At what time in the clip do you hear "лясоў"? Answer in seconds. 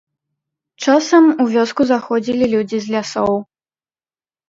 2.97-3.33